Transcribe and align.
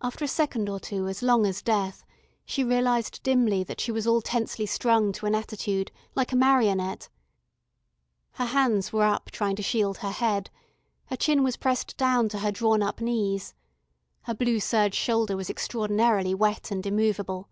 After 0.00 0.24
a 0.24 0.28
second 0.28 0.70
or 0.70 0.80
two 0.80 1.08
as 1.08 1.22
long 1.22 1.44
as 1.44 1.60
death, 1.60 2.06
she 2.46 2.64
realised 2.64 3.22
dimly 3.22 3.62
that 3.64 3.82
she 3.82 3.92
was 3.92 4.06
all 4.06 4.22
tensely 4.22 4.64
strung 4.64 5.12
to 5.12 5.26
an 5.26 5.34
attitude, 5.34 5.92
like 6.14 6.32
a 6.32 6.36
marionette. 6.36 7.10
Her 8.36 8.46
hands 8.46 8.94
were 8.94 9.02
up 9.04 9.30
trying 9.30 9.56
to 9.56 9.62
shield 9.62 9.98
her 9.98 10.10
head, 10.10 10.48
her 11.10 11.16
chin 11.16 11.42
was 11.44 11.58
pressed 11.58 11.98
down 11.98 12.30
to 12.30 12.38
her 12.38 12.50
drawn 12.50 12.82
up 12.82 13.02
knees. 13.02 13.52
Her 14.22 14.32
blue 14.32 14.58
serge 14.58 14.94
shoulder 14.94 15.36
was 15.36 15.50
extraordinarily 15.50 16.34
wet 16.34 16.70
and 16.70 16.86
immovable. 16.86 17.50